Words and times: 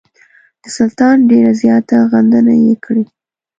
د 0.61 0.63
سلطان 0.77 1.17
ډېره 1.29 1.51
زیاته 1.61 1.97
غندنه 2.11 2.53
یې 2.63 2.73
کړې. 2.85 3.03